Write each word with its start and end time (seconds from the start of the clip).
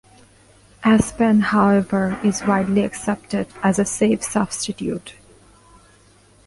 Aspen 0.83 1.41
however 1.41 2.19
is 2.23 2.41
widely 2.41 2.83
accepted 2.83 3.47
as 3.61 3.77
a 3.77 3.85
safe 3.85 4.23
substitute. 4.23 5.13